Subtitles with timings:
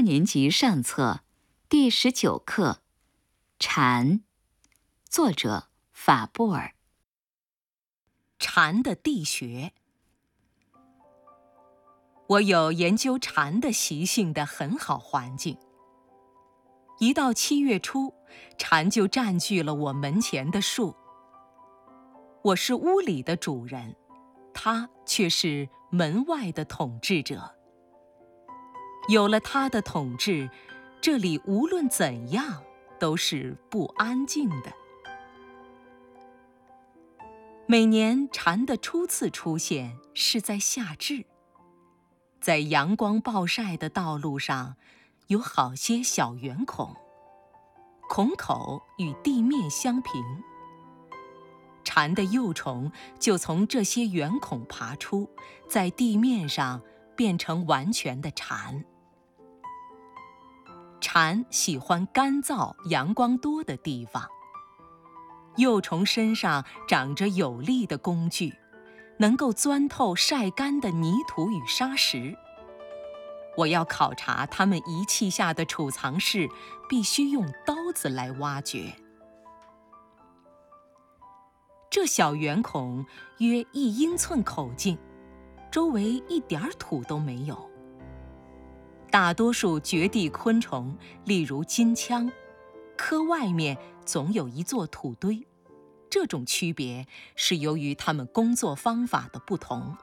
[0.00, 1.20] 八年级上册
[1.68, 2.78] 第十九课
[3.58, 4.12] 《蝉》，
[5.04, 6.74] 作者法布尔。
[8.38, 9.74] 蝉的地穴，
[12.28, 15.58] 我有研究蝉的习性的很好环境。
[16.98, 18.14] 一到七月初，
[18.56, 20.96] 蝉就占据了我门前的树。
[22.44, 23.94] 我是屋里的主人，
[24.54, 27.59] 它却是门外的统治者。
[29.08, 30.48] 有了他的统治，
[31.00, 32.62] 这里无论怎样
[32.98, 34.72] 都是不安静的。
[37.66, 41.24] 每年蝉的初次出现是在夏至，
[42.40, 44.76] 在阳光暴晒的道路上，
[45.28, 46.94] 有好些小圆孔，
[48.08, 50.12] 孔口与地面相平，
[51.84, 55.30] 蝉的幼虫就从这些圆孔爬出，
[55.68, 56.82] 在地面上
[57.20, 58.82] 变成完全的蝉。
[61.02, 64.26] 蝉喜欢干燥、阳光多的地方。
[65.58, 68.54] 幼虫身上长着有力的工具，
[69.18, 72.34] 能够钻透晒干的泥土与沙石。
[73.58, 76.48] 我要考察它们仪器下的储藏室，
[76.88, 78.94] 必须用刀子来挖掘。
[81.90, 83.04] 这小圆孔
[83.40, 84.96] 约一英寸口径，
[85.70, 87.70] 周围一点儿土都没有。
[89.10, 92.30] 大多数绝地昆虫，例如金枪，
[92.96, 95.46] 壳外面总有一座土堆。
[96.08, 99.96] 这种区别是由于它们工作方法的不同。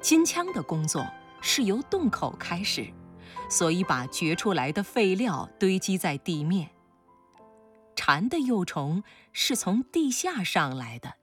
[0.00, 1.06] 金枪的工作
[1.40, 2.86] 是由洞口开始，
[3.48, 6.70] 所以把掘出来的废料堆积在地面。
[7.94, 11.14] 蝉的幼虫是从地下上来的，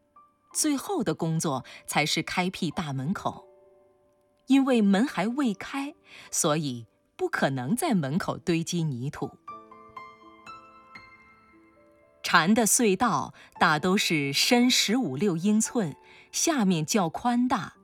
[0.59, 3.47] 最后的工作才是开辟大门口。
[4.47, 5.95] 因为门还未开，
[6.31, 6.85] 所以
[7.15, 9.31] 不可能在门口堆积泥土。
[12.21, 15.95] 蝉的隧道大都是深十五六英寸，
[16.33, 17.75] 下面较宽大，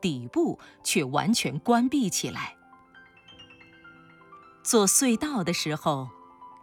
[0.00, 2.56] 底部却完全关闭起来。
[4.62, 6.08] 做隧道的时候，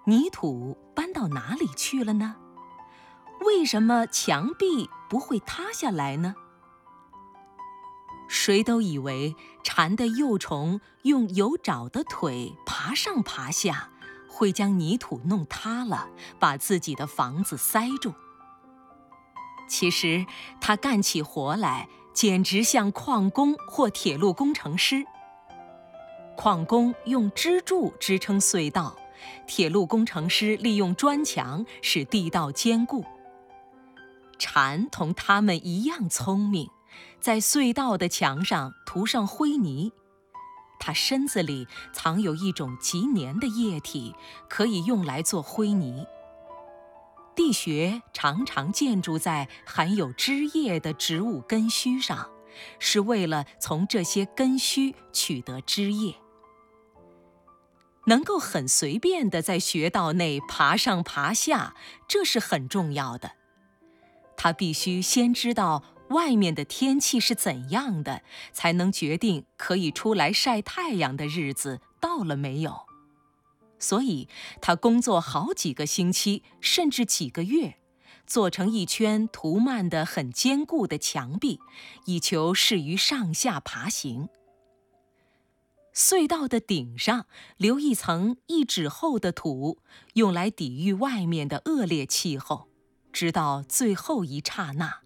[0.08, 2.38] 泥土搬到哪里去了呢？
[3.42, 6.36] 为什么墙壁不会塌下来呢？
[8.28, 13.90] 谁都以为蝉的幼虫用有爪的腿爬上爬下，
[14.28, 18.14] 会将泥土弄塌了，把自己的房子塞住。
[19.68, 20.26] 其实，
[20.62, 25.06] 它干起活来简直像矿工或铁路工程师。
[26.36, 28.96] 矿工用支柱支撑隧道，
[29.48, 33.04] 铁路工程师利用砖墙使地道坚固。
[34.40, 36.70] 蝉同它们一样聪明。
[37.20, 39.92] 在隧道的墙上涂上灰泥，
[40.80, 44.16] 它身子里藏有一种极粘的液体，
[44.50, 46.08] 可以用来做灰泥。
[47.36, 52.30] 地穴常常建筑在含有汁液的植物根须上，
[52.80, 56.16] 是为了从这些根须取得汁液。
[58.06, 61.76] 能够很随便地在穴道内爬上爬下，
[62.08, 63.39] 这是很重要的。
[64.42, 65.84] 他必须先知道。
[66.10, 72.88] 外面的天气是怎样的，才能决定可以出来晒太阳的日子到了没有？
[73.78, 74.28] 所以
[74.60, 77.78] 他工作好几个星期，甚至几个月，
[78.26, 81.60] 做成一圈涂漫的很坚固的墙壁，
[82.06, 84.30] 以求适于上下爬行。
[85.94, 89.78] 隧道的顶上留一层一指厚的土，
[90.14, 92.69] 用来抵御外面的恶劣气候，
[93.20, 95.00] 直到最后一刹那。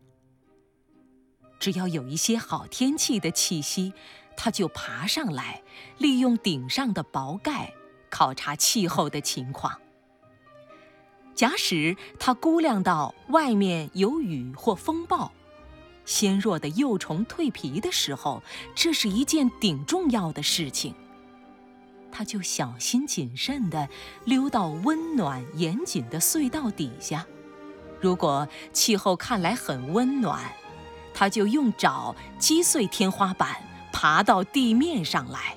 [1.59, 3.91] 只要有一些好天气的气息，
[4.37, 5.63] 它就爬上来，
[5.97, 7.73] 利用顶上的薄盖
[8.11, 9.81] 考察气候的情况。
[11.33, 15.31] 假使它估量到外面有雨或风暴，
[16.05, 18.43] 纤弱的幼虫蜕皮的时候，
[18.75, 20.93] 这是一件顶重要的事情。
[22.11, 23.89] 它就小心谨慎地
[24.23, 27.25] 溜到温暖严谨的隧道底下。
[28.03, 30.51] 如果气候看来很温暖，
[31.13, 33.63] 它就用爪击碎天花板，
[33.93, 35.55] 爬到地面上来。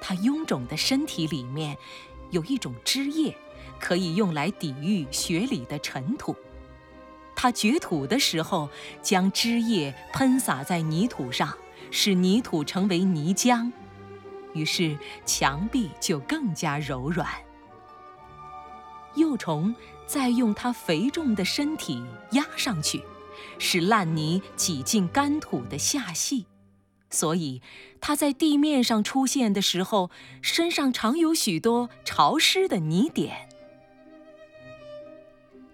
[0.00, 1.76] 它臃肿的身体里面
[2.30, 3.36] 有一种汁液，
[3.78, 6.34] 可以用来抵御雪里的尘土。
[7.36, 8.70] 它掘土的时候，
[9.02, 11.52] 将汁液喷洒在泥土上，
[11.90, 13.70] 使泥土成为泥浆，
[14.54, 17.28] 于是墙壁就更加柔软。
[19.14, 19.72] 幼虫
[20.06, 23.02] 再用它肥重的身体压上去。
[23.58, 26.46] 使烂泥挤进干土的下隙，
[27.10, 27.62] 所以
[28.00, 30.10] 它在地面上出现的时候，
[30.42, 33.48] 身上常有许多潮湿的泥点。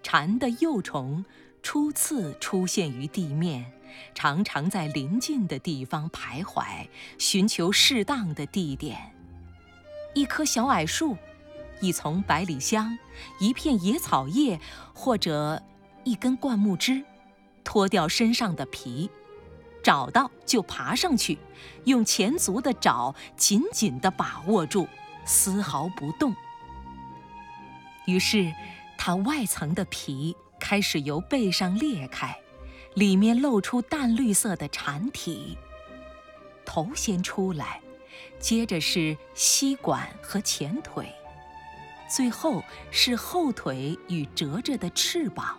[0.03, 1.25] 蝉的幼虫
[1.63, 3.73] 初次出现于地面，
[4.15, 6.89] 常常在临近的地方徘徊，
[7.19, 9.15] 寻求适当的地点。
[10.15, 11.17] 一棵小矮树，
[11.81, 12.99] 一丛百里香，
[13.39, 14.61] 一片野草叶，
[14.95, 15.63] 或者
[16.05, 17.05] 一根灌木枝，
[17.65, 19.11] 脱掉身上的皮。
[19.83, 21.39] 找到就爬上去，
[21.85, 24.87] 用前足的爪紧紧地把握住，
[25.25, 26.35] 丝毫不动。
[28.07, 28.53] 于是，
[28.99, 32.37] 它外层的皮开始由背上裂开，
[32.93, 35.57] 里面露出淡绿色的蝉体。
[36.67, 37.81] 头先出来，
[38.39, 41.11] 接着是吸管和前腿，
[42.11, 45.59] 最后是后腿与折着的翅膀。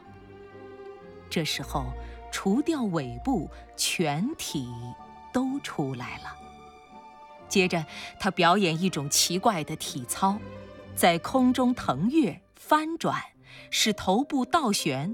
[1.29, 1.85] 这时候。
[2.33, 4.69] 除掉尾部，全体
[5.33, 6.33] 都出来了。
[7.49, 7.85] 接着，
[8.17, 10.39] 他表演一种奇怪的体操，
[10.95, 13.21] 在空中腾跃、翻转，
[13.69, 15.13] 使头部倒悬，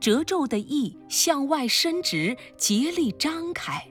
[0.00, 3.86] 褶皱的翼向外伸直，竭力张开，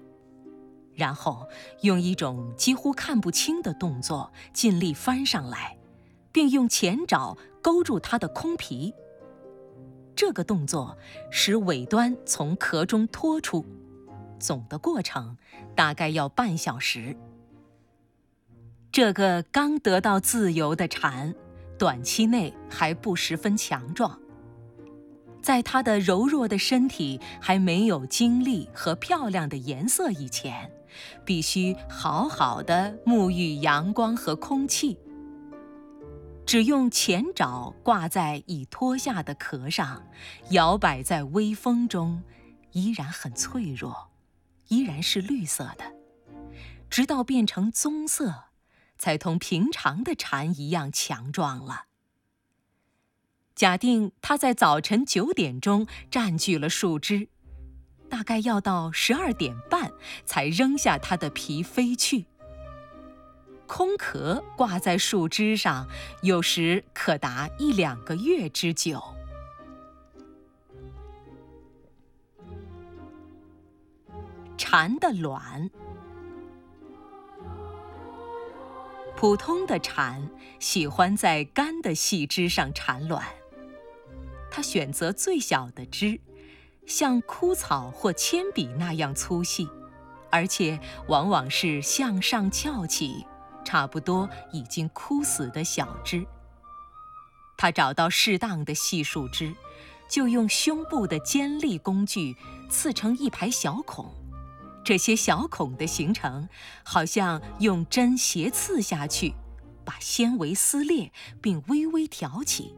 [0.94, 1.48] 然后
[1.84, 5.78] 用一种几乎看不清的动作，尽力翻上来，
[6.31, 8.94] 并用前爪勾住它的空皮。
[10.16, 10.98] 这个动作
[11.31, 13.66] 使尾端从壳中脱出，
[14.40, 15.38] 总的过程
[15.76, 17.16] 大概要半小时。
[18.92, 21.34] 这个刚得到自由的蝉，
[21.78, 24.20] 短期内还不十分强壮。
[25.42, 30.70] 在它的柔弱的身体还没有精力和漂亮的颜色以前，
[31.24, 34.98] 必须好好的沐浴阳光和空气。
[36.50, 40.04] 只用前爪挂在已脱下的壳上，
[40.50, 42.24] 摇摆在微风中，
[42.72, 44.10] 依然很脆弱，
[44.68, 45.94] 依然是绿色的，
[46.90, 48.46] 直到变成棕色，
[48.98, 51.86] 才同平常的蝉一样强壮了。
[53.54, 57.30] 假定它在早晨九点钟占据了树枝，
[58.10, 59.92] 大概要到十二点半
[60.25, 62.25] 才扔下它的皮飞去。
[63.69, 65.88] 空壳挂在树枝上，
[66.24, 69.00] 有时可达一两个月之久。
[74.57, 75.69] 蝉的卵，
[79.16, 80.27] 普通的蝉
[80.60, 83.24] 喜欢在干的细枝上产卵，
[84.50, 86.19] 它选择最小的枝，
[86.88, 89.69] 像枯草或铅笔那样粗细，
[90.31, 93.27] 而且往往是向上翘起。
[93.69, 96.25] 差不多已经枯死的小枝，
[97.56, 99.54] 他找到适当的细树枝，
[100.10, 102.36] 就用胸部的尖利工具
[102.68, 104.12] 刺成一排小孔。
[104.83, 106.50] 这些小孔的形成，
[106.83, 109.36] 好像用针斜刺下去，
[109.86, 112.74] 把纤维撕裂并微微挑起。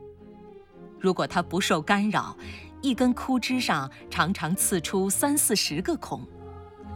[0.99, 2.35] 如果它不受干扰，
[2.81, 6.27] 一根枯枝上常常刺出三四十个孔，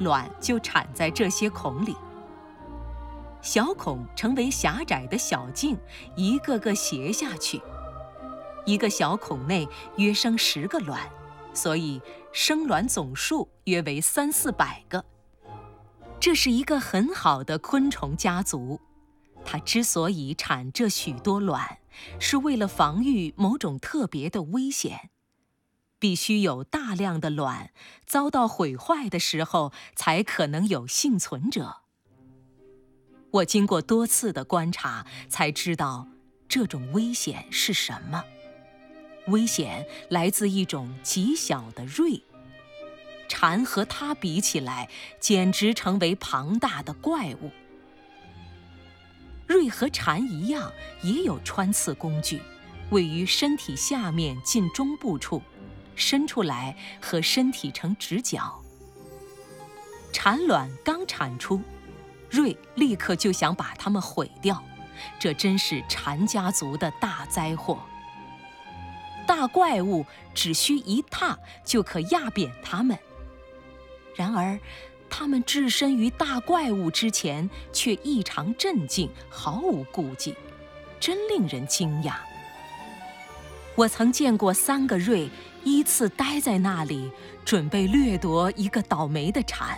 [0.02, 1.96] 卵就产在这些孔里。
[3.46, 5.78] 小孔成为狭窄的小径，
[6.16, 7.62] 一个个斜下去。
[8.66, 11.08] 一个小孔内约生十个卵，
[11.54, 12.02] 所以
[12.34, 15.06] 生卵总数约为三四百个。
[16.20, 18.82] 这是一个很好的昆虫家族。
[19.46, 21.78] 它之所以产这许多卵，
[22.20, 25.12] 是为了防御某种特别的危险。
[26.00, 27.70] 必须有大量的卵
[28.08, 31.85] 遭到毁坏的时候，才可能有幸存者。
[33.36, 36.08] 我经过多次的观察，才知道
[36.48, 38.24] 这种危险是什么。
[39.28, 42.22] 危险来自一种极小的蚋，
[43.28, 44.90] 蝉和它比起来，
[45.20, 47.52] 简直成为庞大的怪物。
[49.50, 52.42] 蚋和蝉一样，也有穿刺工具，
[52.92, 55.42] 位于身体下面近中部处，
[55.94, 58.62] 伸出来和身体成直角。
[60.14, 61.60] 产卵刚产出。
[62.36, 64.62] 瑞立刻就想把它们毁掉，
[65.18, 67.80] 这真是蝉家族的大灾祸。
[69.26, 72.98] 大怪物只需一踏就可压扁它们，
[74.16, 74.60] 然而，
[75.10, 80.36] 它们置身于大怪物之前却异常镇静，毫无顾忌，
[81.00, 82.16] 真令人惊讶。
[83.76, 85.30] 我曾见过三个瑞
[85.64, 87.12] 依次待在那里，
[87.44, 89.78] 准备掠夺一个倒霉的蝉。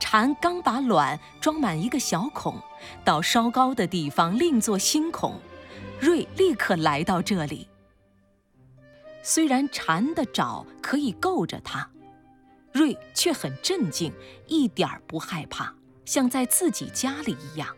[0.00, 2.60] 蝉刚把卵装满一个小孔，
[3.04, 5.38] 到稍高的地方另做新孔，
[6.00, 7.68] 瑞立刻来到这里。
[9.22, 11.88] 虽然蝉的爪可以够着它，
[12.72, 14.12] 瑞却很镇静，
[14.48, 15.72] 一点儿不害怕，
[16.06, 17.76] 像在自己家里一样，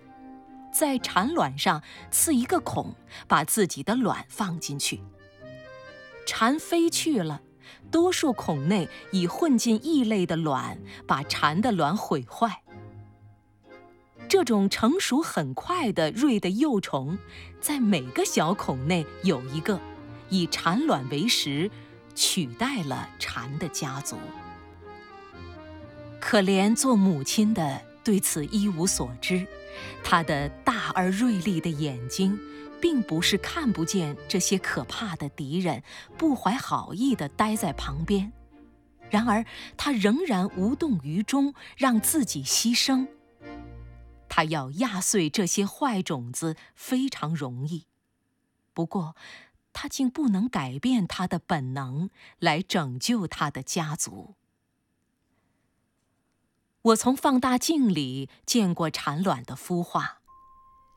[0.73, 2.95] 在产卵上刺一个孔，
[3.27, 5.03] 把自己的卵放进去。
[6.25, 7.43] 蝉飞去了，
[7.91, 12.63] 多数孔内已混进异类的卵，把蝉的卵毁坏。
[14.29, 17.19] 这种成熟很快的瑞的幼虫，
[17.61, 19.79] 在每个小孔内有一个，
[20.31, 21.71] 以产卵为食，
[22.15, 24.17] 取代了蝉的家族。
[26.19, 29.47] 可怜做母亲的对此一无所知，
[30.03, 32.39] 她的大而锐利的眼睛，
[32.83, 35.85] 并不是看不见这些可怕的敌人，
[36.19, 38.33] 不怀好意地待在旁边。
[39.09, 39.47] 然而，
[39.77, 43.07] 他仍然无动于衷，让自己牺牲。
[44.29, 47.87] 他要压碎这些坏种子非常容易，
[48.75, 49.15] 不过
[49.73, 52.11] 他竟不能改变他的本能
[52.41, 54.35] 来拯救他的家族。
[56.83, 60.22] 我从放大镜里见过产卵的孵化，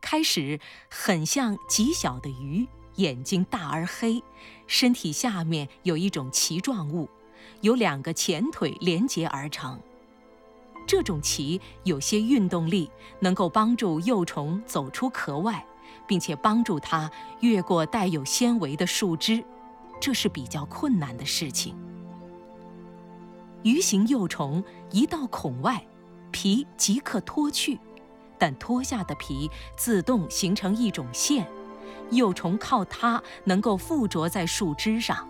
[0.05, 4.21] 开始很像极小的鱼，眼睛大而黑，
[4.67, 7.09] 身体下面有一种鳍状物，
[7.61, 9.79] 有两个前腿连结而成。
[10.85, 12.87] 这种鳍有些运动力，
[13.19, 15.65] 能够帮助幼虫走出壳外，
[16.05, 17.09] 并且帮助它
[17.39, 19.43] 越过带有纤维的树枝，
[19.99, 21.75] 这是比较困难的事情。
[23.63, 25.83] 鱼形幼虫一到孔外，
[26.29, 27.79] 皮即刻脱去，
[28.37, 31.47] 但脱下的皮自动形成一种线，
[32.11, 35.27] 幼虫靠它能够附着在树枝上。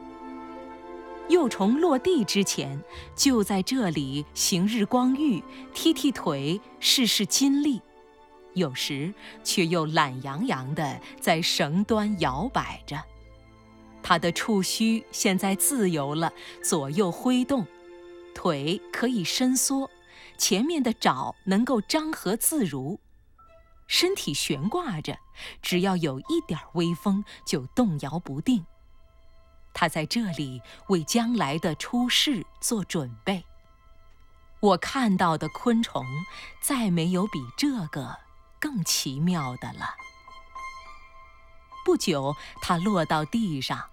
[1.27, 2.79] 幼虫落地之前，
[3.15, 5.43] 就在这里行日光浴、
[5.73, 7.81] 踢踢腿、试试筋力，
[8.53, 9.11] 有时
[9.43, 13.01] 却又懒洋洋地在绳端摇摆着。
[14.03, 16.31] 它的触须现在自由了，
[16.63, 17.65] 左右挥动，
[18.35, 19.89] 腿可以伸缩，
[20.37, 22.99] 前面的爪能够张合自如，
[23.87, 25.17] 身体悬挂着，
[25.61, 28.65] 只要有一点微风就动摇不定。
[29.73, 33.45] 他在这里为将来的出世做准备。
[34.61, 36.05] 我看到的昆虫，
[36.61, 38.17] 再没有比这个
[38.59, 39.95] 更奇妙的了。
[41.83, 43.89] 不久，它落到地上，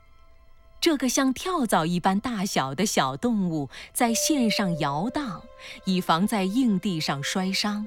[0.82, 5.40] 这个像跳蚤一般大小的小动物在线上摇荡，
[5.84, 7.86] 以防在硬地上摔伤。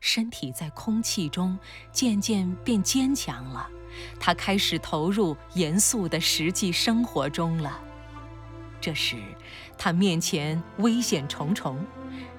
[0.00, 1.56] 身体在空气中
[1.92, 3.70] 渐渐变坚强了。
[4.18, 7.78] 他开始投入严肃的实际生活中了。
[8.80, 9.16] 这时，
[9.78, 11.78] 他面前危险重重，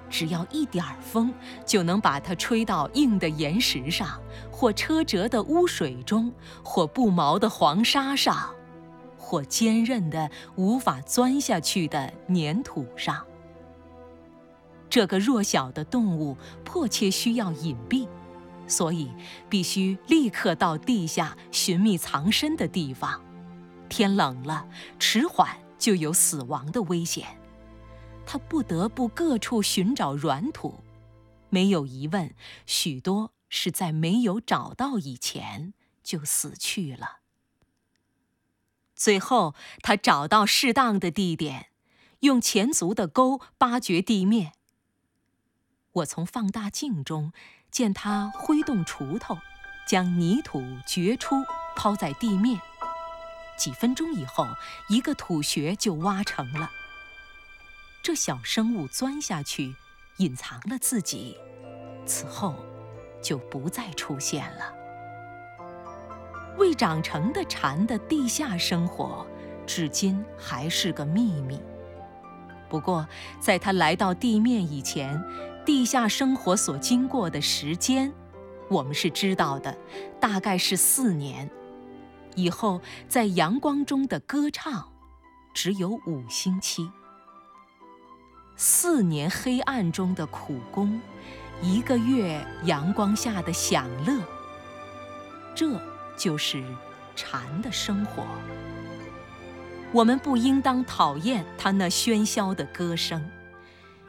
[0.10, 1.34] 只要一点风
[1.66, 8.54] 就能把他吹到硬的岩石上，或车辙的污水中，或不毛的黄沙上，
[9.28, 13.28] 或坚韧的无法钻下去的粘土上。
[14.90, 18.08] 这个弱小的动物迫切需要隐蔽。
[18.70, 19.12] 所以，
[19.50, 23.22] 必须立刻到地下寻觅藏身的地方。
[23.90, 24.66] 天冷了，
[24.98, 27.28] 迟缓就有死亡的危险。
[28.26, 30.84] 他不得不各处寻找软土。
[31.50, 32.34] 没有疑问，
[32.66, 37.20] 许多是在没有找到以前就死去了。
[38.98, 41.68] 最后，他找到适当的地点，
[42.20, 44.52] 用前足的钩扒掘地面。
[45.94, 47.32] 我从放大镜中。
[47.70, 49.38] 见他挥动锄头，
[49.88, 51.36] 将泥土掘出，
[51.76, 52.60] 抛在地面。
[53.58, 54.48] 几分钟以后，
[54.88, 56.72] 一个土穴就挖成了。
[58.02, 59.76] 这小生物钻下去，
[60.18, 61.38] 隐藏了自己，
[62.06, 62.56] 此后
[63.22, 64.77] 就不再出现了。
[66.58, 69.26] 未长成的蝉的地下生活，
[69.66, 71.60] 至今还是个秘密。
[72.70, 73.08] 不过，
[73.40, 75.24] 在它来到地面以前，
[75.66, 78.12] 地下生活所经过的时间，
[78.70, 79.78] 我们是知道的，
[80.20, 81.50] 大概是四年。
[82.36, 84.90] 以后在阳光中的歌唱，
[85.54, 86.92] 只有五星期。
[88.56, 91.00] 四年黑暗中的苦工，
[91.62, 94.20] 一个月阳光下的享乐，
[95.56, 95.80] 这
[96.18, 96.64] 就是
[97.16, 98.26] 蝉的生活。
[99.94, 103.24] 我们不应当讨厌它那喧嚣的歌声。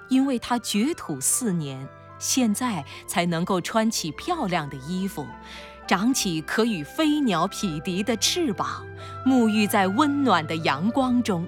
[0.09, 1.87] 因为他掘土四年，
[2.19, 5.27] 现在才能够穿起漂亮的衣服，
[5.87, 8.87] 长起可与飞鸟匹敌的翅膀，
[9.27, 11.47] 沐浴在温暖的阳光中。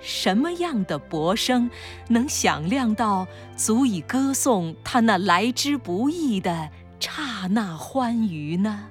[0.00, 1.70] 什么样的薄声
[2.08, 8.89] 能响亮到足以歌颂他那来之不易的刹那欢愉呢？